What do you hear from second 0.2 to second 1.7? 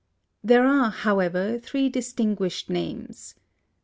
There are, however,